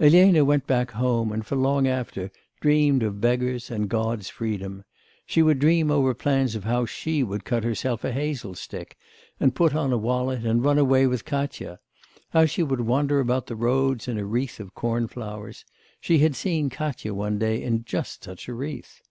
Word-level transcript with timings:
Elena 0.00 0.46
went 0.46 0.66
back 0.66 0.92
home, 0.92 1.30
and 1.30 1.44
for 1.44 1.56
long 1.56 1.86
after 1.86 2.30
dreamed 2.58 3.02
of 3.02 3.20
beggars 3.20 3.70
and 3.70 3.90
God's 3.90 4.30
freedom; 4.30 4.82
she 5.26 5.42
would 5.42 5.58
dream 5.58 5.90
over 5.90 6.14
plans 6.14 6.54
of 6.54 6.64
how 6.64 6.86
she 6.86 7.22
would 7.22 7.44
cut 7.44 7.64
herself 7.64 8.02
a 8.02 8.10
hazel 8.10 8.54
stick, 8.54 8.96
and 9.38 9.54
put 9.54 9.74
on 9.74 9.92
a 9.92 9.98
wallet 9.98 10.42
and 10.46 10.64
run 10.64 10.78
away 10.78 11.06
with 11.06 11.26
Katya; 11.26 11.80
how 12.30 12.46
she 12.46 12.62
would 12.62 12.80
wander 12.80 13.20
about 13.20 13.46
the 13.46 13.56
roads 13.56 14.08
in 14.08 14.16
a 14.16 14.24
wreath 14.24 14.58
of 14.58 14.74
corn 14.74 15.06
flowers; 15.06 15.66
she 16.00 16.16
had 16.16 16.34
seen 16.34 16.70
Katya 16.70 17.12
one 17.12 17.38
day 17.38 17.62
in 17.62 17.84
just 17.84 18.24
such 18.24 18.48
a 18.48 18.54
wreath. 18.54 19.02